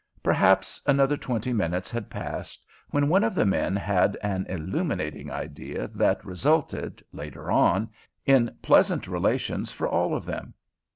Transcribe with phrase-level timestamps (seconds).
[0.23, 5.85] Perhaps another twenty minutes had passed, when one of the men had an illuminating idea
[5.89, 7.87] that resulted, later on,
[8.25, 10.55] in pleasant relations for all of them.